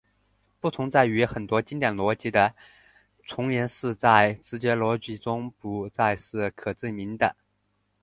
[0.59, 2.55] 不同在于很多经典逻辑的
[3.23, 7.35] 重言式在直觉逻辑中不再是可证明的。